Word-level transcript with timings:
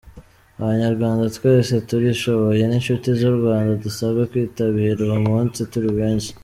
Abanyarwanda 0.61 1.25
twese 1.37 1.73
tubishoboye 1.87 2.63
n’inshuti 2.67 3.07
z’u 3.19 3.31
Rwanda 3.37 3.71
dusabwe 3.83 4.21
kwitabira 4.31 4.99
uwo 5.05 5.17
munsi 5.27 5.59
turi 5.73 5.91
benshi. 5.99 6.31